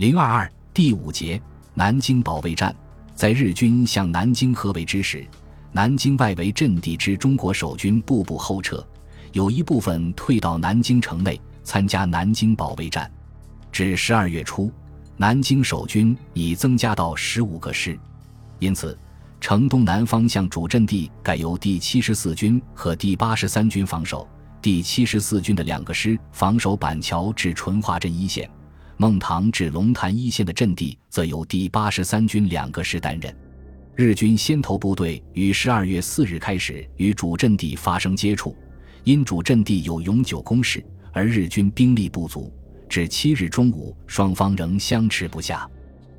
[0.00, 1.38] 零二二第五节
[1.74, 2.74] 南京保卫战，
[3.14, 5.26] 在日军向南京合围之时，
[5.72, 8.82] 南京外围阵地之中国守军步步后撤，
[9.32, 13.12] 有一部分退到南京城内参加南京保卫战。
[13.70, 14.72] 至十二月初，
[15.18, 18.00] 南京守军已增加到十五个师，
[18.58, 18.98] 因此
[19.38, 24.26] 城东南方向主阵地改由第七十四军和第八十三军防守，
[24.62, 28.50] 第七十四军的两个师防守板桥至淳化镇一线。
[29.00, 33.34] 孟塘至龙潭一线的阵地，则由第八十三军两个师担任。
[33.96, 38.54] 日军先头部队于十二月四日开始与主阵地发生接触，
[39.04, 42.52] 因主阵地有永久工事，而日军兵力不足，
[42.90, 45.66] 至七日中午，双方仍相持不下。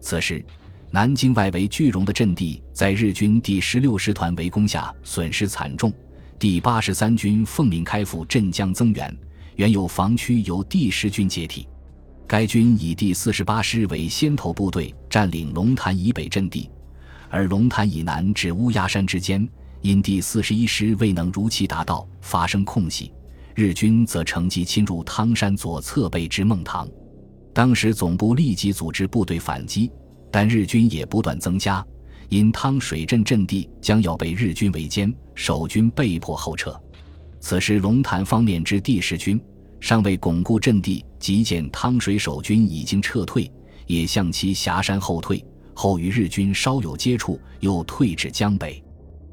[0.00, 0.42] 此时，
[0.90, 5.92] 南京外围巨荣的阵地在日军第十六师团围攻下损失惨重，
[6.38, 9.14] 第八十三军奉命开赴镇江增援，
[9.56, 11.68] 原有防区由第十军接替。
[12.32, 16.66] 该军以第四十八师为先头部队，占领龙潭以北阵地，
[17.28, 19.46] 而龙潭以南至乌鸦山之间，
[19.82, 23.12] 因第四十一师未能如期达到，发生空隙，
[23.54, 26.88] 日军则乘机侵入汤山左侧背之孟塘。
[27.52, 29.92] 当时总部立即组织部队反击，
[30.30, 31.84] 但日军也不断增加，
[32.30, 36.74] 因汤水镇阵地将要被日军围歼，守军被迫后撤。
[37.40, 39.38] 此时龙潭方面之第十军。
[39.82, 43.50] 尚未巩固阵地，即见汤水守军已经撤退，
[43.88, 45.44] 也向其峡山后退。
[45.74, 48.80] 后与日军稍有接触，又退至江北。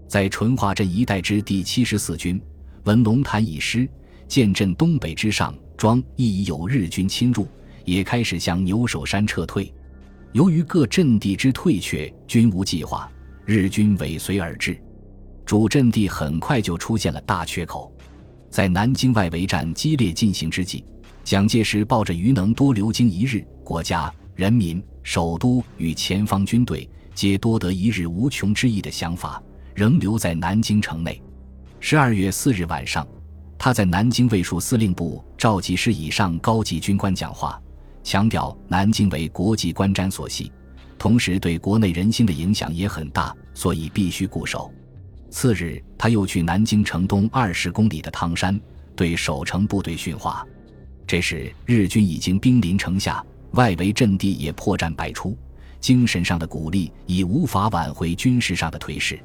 [0.08, 2.42] 在淳化镇一带之第七十四军，
[2.86, 3.88] 闻龙潭已失，
[4.28, 7.48] 见镇东北之上庄亦已有日军侵入，
[7.86, 9.72] 也开始向牛首山撤退。
[10.32, 13.08] 由于各阵地之退却均无计划，
[13.46, 14.76] 日军尾随而至，
[15.46, 17.94] 主阵地很快就出现了大缺口。
[18.50, 20.84] 在南京外围战激烈进行之际，
[21.24, 29.42] 蒋介石抱着余能多留京一日，国家、人民、首都与前方军队皆多得一日无穷之意的想法，
[29.76, 31.22] 仍留在南京城内。
[31.80, 33.08] 十二月四日晚上，
[33.58, 37.62] 他在南京卫戍司令部召集师以上高级军官讲话，
[38.04, 40.52] 强调南京为国际观瞻所系，
[40.98, 44.74] 同时对国内人心的影响也很大，所以必须固守。
[45.30, 48.60] 次日，他又去南京城东二十公里的汤山，
[48.96, 50.46] 对守城部队训话。
[51.06, 55.38] 这时，日军已经兵临城下，外围阵地也破绽百出，
[55.80, 59.20] 精神上的鼓励已无法挽回军事上的颓势。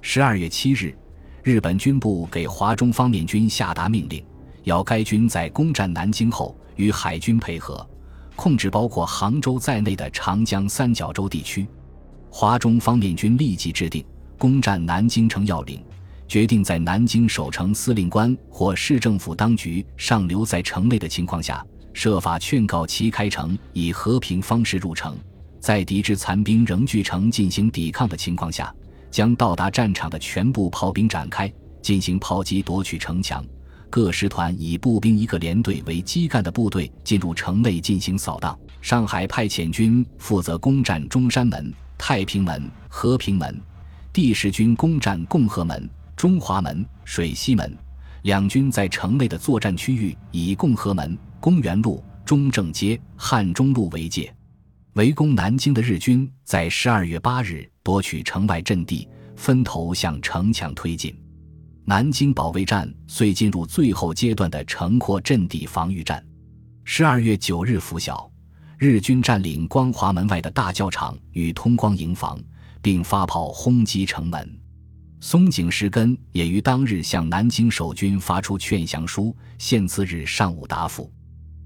[0.00, 0.94] 十二月七日，
[1.42, 4.24] 日本军部给华中方面军下达命令，
[4.64, 7.86] 要该军在攻占南京后，与海军配合，
[8.36, 11.66] 控制包括杭州在内的长江三角洲地区。
[12.30, 14.04] 华中方面军立即制定。
[14.38, 15.84] 攻占南京城要领，
[16.28, 21.62] 决定在南京守城司令官或市政府当局尚留在城内的情况下，
[21.92, 25.16] 设法劝告其开城，以和平方式入城。
[25.58, 28.72] 在敌之残兵仍据城进行抵抗的情况下，
[29.10, 33.44] 将到达战场的全部炮兵展开，进行炮击夺取城墙。
[33.90, 38.56] 各师团以步兵一个连队为基干的部队进入城内进行扫荡。
[38.80, 43.60] 上海派遣军负责攻占中山门、太平门、和平门。
[44.20, 47.72] 第十军攻占共和门、中华门、水西门，
[48.22, 54.34] 两军在城内的作战区域以共和门、公园路、中正街、汉中路为界。
[54.94, 61.16] 围攻南京的日军在十二月八日夺取城外阵地，分头向城墙推进。
[61.84, 66.20] 南京保卫战遂进入最后阶段的城廓阵地防御战。
[66.82, 68.28] 十二月九日拂晓，
[68.78, 72.36] 日军占领光华门外的大教场与通光营房。
[72.88, 74.58] 并发炮轰击城门，
[75.20, 81.12] 松井石根也于当日向南京守军发出劝降书，限次日上午答复。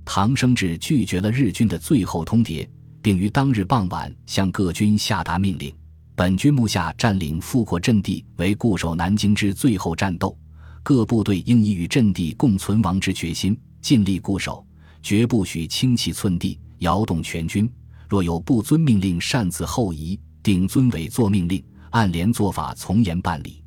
[0.05, 2.69] 唐生智拒绝了日军的最后通牒，
[3.01, 5.73] 并于当日傍晚向各军下达命令：
[6.17, 10.37] 本军目下占领富国阵地为固守南京之最后战斗，
[10.83, 14.67] 各部队应以与阵地共存亡之决心，尽力固守，
[15.01, 17.71] 绝不许轻弃寸地，摇动全军。
[18.09, 23.63] 若有不遵命令擅自后移，定遵委作命令，按连做法从严办理。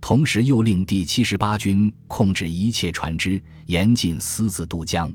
[0.00, 5.12] 同时又令第七十八军控制一切船只，严禁私自渡江。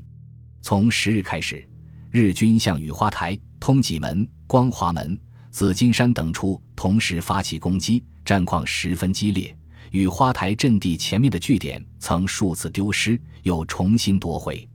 [0.60, 1.66] 从十日开始，
[2.10, 5.18] 日军向雨花台、通济门、光华门、
[5.50, 9.56] 紫金山等处同时发起攻击，战况十分激烈。
[9.92, 14.67] 雨花台阵地前面的据点曾数次丢失，又重新夺回。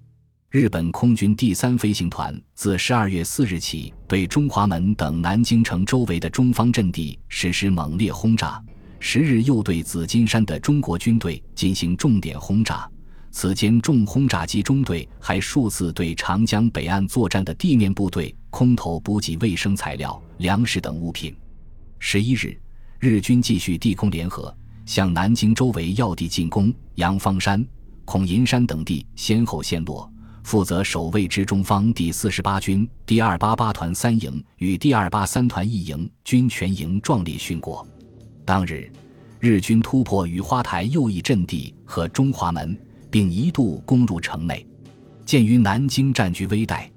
[0.53, 8.63] 日本空军第三飞行团自十二月四日起，对中华门等南京城周围的中方阵地实施猛烈轰炸。
[8.99, 12.87] 十日又对紫金山的中国军队进行重点轰炸。
[13.31, 21.35] 此间重轰炸机中队还数次对长江北岸作战的地面部队空投补给卫生材料、粮食等物品。
[21.97, 22.55] 十一日，
[22.99, 27.65] 日军继续地空联合，向南京周围要地进攻，阳方山、
[28.05, 30.07] 孔银山等地先后陷落。
[30.43, 37.87] 负责守卫之中方第四十八军第二八八团三营与第二八三团一营均全营壮烈殉国。
[38.45, 38.91] 当日，
[39.39, 42.77] 日军突破雨花台右翼阵地和中华门。
[43.13, 44.65] 并一度攻入城内。
[45.23, 46.89] 鉴于南京战局危殆，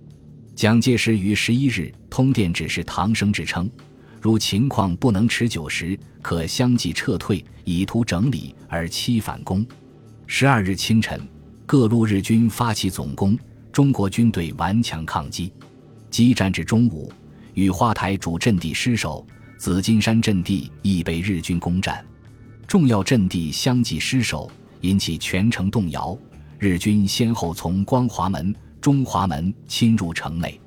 [0.55, 3.71] 蒋介石于十一日通电指示唐生智称
[4.19, 9.63] ：“如情况不能持久时，可相继撤退，以图整理而期反攻。”
[10.27, 11.21] 十二日清晨，
[11.67, 13.37] 各路日军发起总攻，
[13.73, 15.53] 中国军队顽强抗击。
[16.09, 17.13] 激战至中午，
[17.55, 19.27] 雨花台主阵地失守，
[19.59, 22.07] 紫金山阵地亦被日军攻占，
[22.69, 24.49] 重要阵地相继失守。
[24.83, 26.17] 引起全城动摇，
[26.61, 30.61] 日军先后从光华门、中华门侵入城内。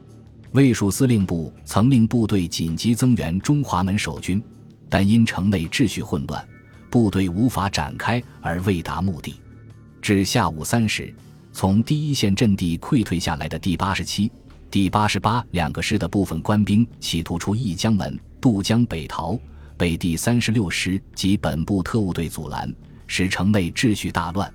[0.52, 4.44] 卫戍司令部曾令部队紧急增援中华门守军，
[4.90, 6.45] 但因城内秩序混乱，
[6.90, 9.36] 部队无法展开而未达目的。
[10.01, 11.13] 至下午三时，
[11.51, 14.31] 从第一线阵地溃退下来的第八十七、
[14.72, 19.38] 第八十八两个师的部分官兵企图出义江门渡江北逃，
[19.78, 22.74] 被第三十六师及本部特务队阻拦。
[23.12, 24.54] 使城内秩序大乱。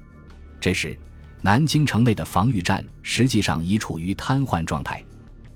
[0.60, 0.96] 这时，
[1.42, 5.04] 南京城内的防御战实际上已处于瘫痪状态。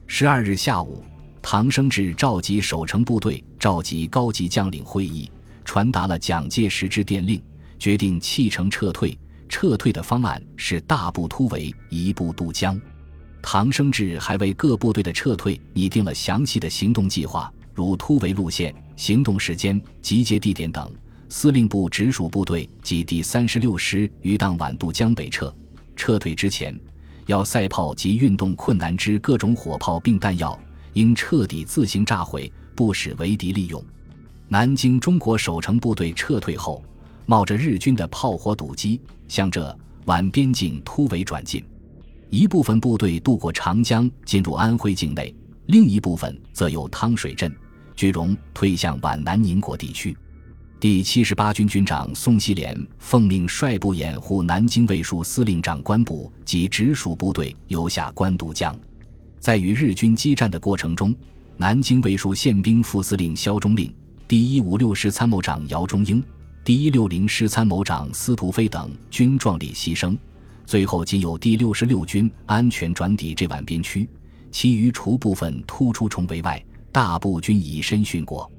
[0.09, 1.05] 十二日下午，
[1.41, 5.31] 唐生智召集守城部队，召集高级将领会议，
[5.65, 7.41] 传达了蒋介石之电令，
[7.79, 9.17] 决定弃城撤退。
[9.49, 12.81] 撤退的方案是大步突围，一步渡江。
[13.41, 20.91] 唐生智还为各部队的撤退拟定了详细的行动计划，如突围路线、行动时间、集结地点等。
[21.31, 25.55] 司令部直属部队及第三十六师于当晚渡江北撤，
[25.95, 26.79] 撤退之前，
[27.27, 30.59] 要塞炮及运动困难之各种火炮并弹药，
[30.95, 33.83] 应彻底自行炸毁，不使为敌利用。
[34.49, 36.83] 南京中国守城部队撤退后，
[37.31, 38.99] 冒着日军的炮火堵击，
[39.29, 41.63] 向这皖边境突围转进。
[42.31, 45.31] 一部分部队渡过长江，进入安徽境内；
[45.67, 47.55] 另一部分则由汤水镇、
[47.95, 50.17] 句容退向皖南宁国地区。
[50.81, 58.75] 第七十八军军长宋希濂奉命率部掩护南京卫戍司令长官部及直属部队由下关渡江。
[59.39, 61.15] 在与日军激战的过程中，
[61.59, 63.95] 南京卫戍宪兵副司令肖忠令、
[64.27, 66.25] 第一五六师参谋长姚中英、
[66.69, 70.15] 第一六零师参谋长司徒飞等均壮烈牺牲。
[70.67, 74.07] 最后，仅有第六十六军安全转抵这皖边区，
[74.51, 76.63] 其余除部分突出重围外，
[76.93, 78.53] 大部均以身殉国。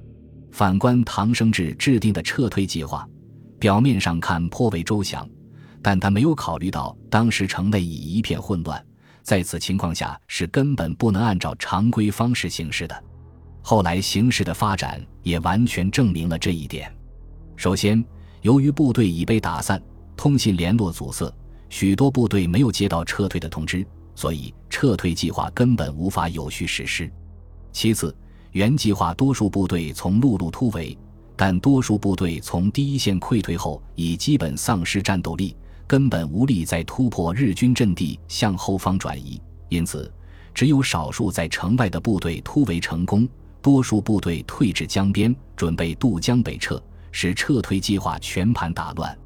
[0.49, 3.07] 反观唐生智制定的撤退计划，
[3.59, 5.29] 表面上看颇为周详，
[5.79, 8.83] 但他没有考虑到当时城内已一片混乱，
[9.21, 13.03] 在此情况下是根本不能按照常规方式行事的。
[13.61, 16.91] 后来形势的发展也完全证明了这一点。
[17.59, 18.01] 首先，
[18.41, 19.83] 由于部队已被打散，
[20.15, 21.29] 通信联络阻塞，
[21.67, 23.85] 许多部队没有接到撤退的通知，
[24.15, 27.11] 所以撤退计划根本无法有序实施。
[27.73, 28.15] 其次，
[28.53, 30.97] 原计划多数部队从陆路突围，
[31.35, 35.53] 但多数部队从第一线溃退后已基本丧失战斗力，
[35.85, 39.37] 根本无力再突破日军阵地向后方转移。
[39.67, 40.09] 因此，
[40.53, 43.27] 只有少数在城外的部队突围成功，
[43.61, 49.17] 多数部队退至江边，准备渡江北撤，使撤退计划全盘打乱。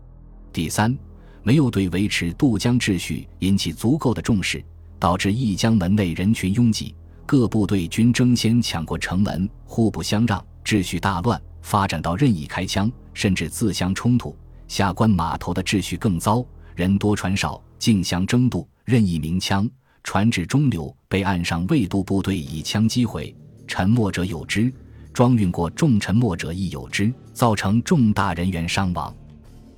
[0.52, 0.96] 第三，
[1.42, 4.63] 没有对维持渡江秩序引起足够的重视，
[5.00, 6.96] 导致义江门内人群拥挤。
[7.25, 14.36] 各部队均争先抢过城门，互不相让，秩序大乱，发展到任意开枪，甚至自相冲突。
[14.68, 19.70] 下关码头的秩序更糟，人多船少，竞相争渡，任意鸣枪，
[20.04, 23.36] 船至中流被岸上未渡部队以枪击毁，
[23.68, 24.72] 沉没者有之，
[25.13, 29.13] 装运过重沉没者亦有之，造成重大人员伤亡。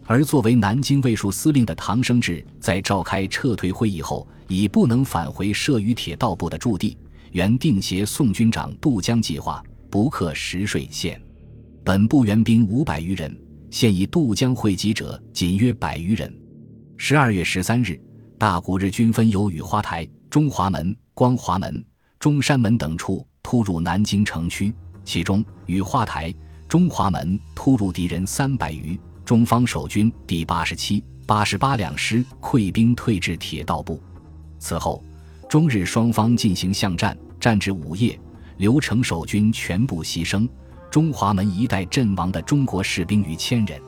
[0.06, 6.96] 而作为南京卫戍司令的唐生智，在召开撤退会议后，已不能返回设于铁道部的驻地。
[7.32, 11.20] 原定协宋军长渡江计划，不克石水县。
[11.84, 13.36] 本部援兵五百余人，
[13.70, 16.34] 现已渡江汇集者仅约百余人。
[16.98, 18.00] 十二月十三日，
[18.38, 21.84] 大股日军分由雨花台、中华门、光华门、
[22.20, 26.34] 中山门等处突入南京城区，其中雨花台、
[26.68, 34.02] 中华门突入敌人三百余，中方守军第八十七、八十八两师溃兵退至铁道部。
[34.60, 35.04] 此后，
[35.48, 37.18] 中日双方进行巷战。
[37.38, 38.20] 战至午夜，
[38.58, 40.50] 刘成守军全部牺牲，
[40.90, 43.80] 中华门一带阵亡的中国士兵逾千人。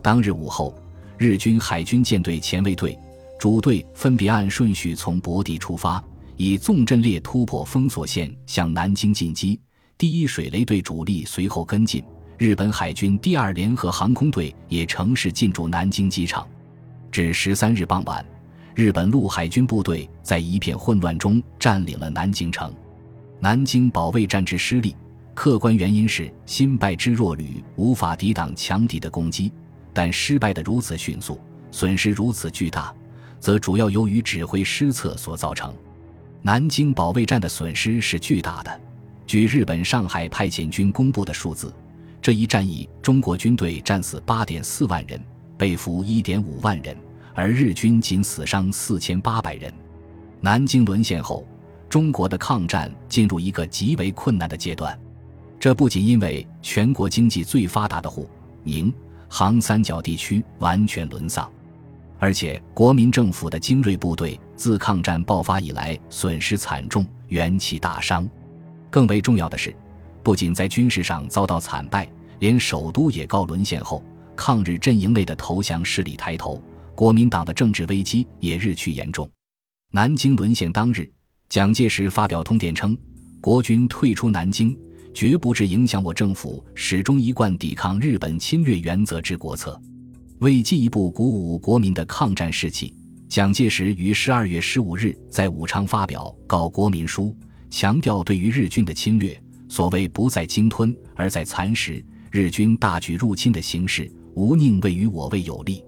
[0.00, 0.72] 当日午后，
[1.18, 2.96] 日军海军舰队前卫队、
[3.40, 6.00] 主队分别按顺序从博地出发，
[6.36, 9.58] 以纵阵列突破封锁线向南京进击。
[10.02, 12.02] 第一水雷队主力随后跟进，
[12.36, 16.44] 日本海军第二联合航空队也乘势进驻南京机场。
[17.12, 18.26] 至十三日傍晚，
[18.74, 22.74] 日本陆海军部队在一片混乱中占领了南京城。
[23.38, 24.96] 南京保卫战之失利，
[25.34, 29.52] 客观原因是新败之弱旅无法抵挡强敌的攻击，
[29.92, 31.40] 但失败的如此迅速，
[31.70, 32.92] 损失如此巨大，
[33.38, 35.72] 则主要由于指挥失策所造成。
[36.42, 38.80] 南京保卫战的损失是巨大的。
[39.26, 41.72] 据日本上海派遣军公布的数字，
[42.20, 45.20] 这一战役中国军队战死八点四万人，
[45.56, 46.96] 被俘一点五万人，
[47.34, 49.72] 而日军仅死伤四千八百人。
[50.40, 51.46] 南京沦陷后，
[51.88, 54.98] 中国的抗战进入一个极为困难的阶段。
[55.58, 58.28] 这不仅因为全国经济最发达的沪、
[58.64, 58.92] 宁、
[59.28, 61.48] 杭三角地区完全沦丧，
[62.18, 68.28] 而且国民政府的精锐部队自抗战爆发以来损失惨重，元气大伤。
[68.92, 69.74] 更为重要的是，
[70.22, 72.06] 不仅在军事上遭到惨败，
[72.40, 74.04] 连首都也告沦陷后，
[74.36, 76.62] 抗日阵营内的投降势力抬头，
[76.94, 79.26] 国民党的政治危机也日趋严重。
[79.92, 81.10] 南京沦陷当日，
[81.48, 82.94] 蒋介石发表通电称
[83.40, 84.78] ：“国军退出南京，
[85.14, 89.80] 绝不致影响我政府始终一贯抵抗日本侵略原则之国策。”
[90.40, 92.94] 为进一步鼓舞国民的抗战士气，
[93.26, 97.34] 蒋介石于十二月十五日在武昌发表告国民书。
[97.72, 102.04] 强调对于日军的侵略，所谓不在鲸吞，而在蚕食。
[102.30, 105.82] 日军大举入侵的形势，无宁为于我为有利。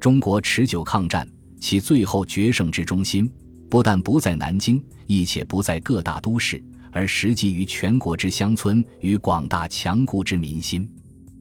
[0.00, 1.28] 中国持久抗战，
[1.60, 3.30] 其最后决胜之中心，
[3.68, 10.90] 不但不在南京，亦且不在各大都市，而实际于全国之乡村与广大强固之民心。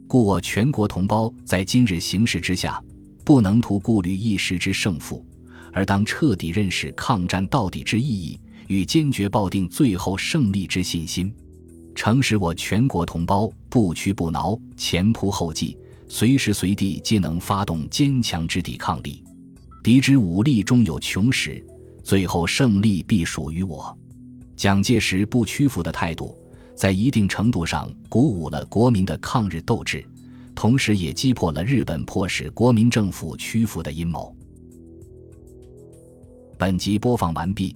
[0.06, 2.82] 故我全国同胞在今日形势之下，
[3.24, 5.26] 不能图顾虑一时之胜负，
[5.72, 8.38] 而当彻底认识抗战到底之意义。
[8.68, 11.34] 与坚决抱定最后胜利之信心，
[11.96, 19.24] 诚使我全国同胞不屈不挠，前仆后继，随时随地皆能发动坚强之抵抗力。
[19.84, 21.66] 敌之武力终有穷时，
[22.04, 23.98] 最后胜利必属于我。
[24.56, 26.38] 蒋介石不屈服的态度，
[26.76, 30.06] 在一定程度上鼓舞了国民的抗日斗志，
[30.54, 34.36] 同时也击破了日本迫使国民政府屈服的阴谋。
[36.58, 37.76] 本集播放完毕。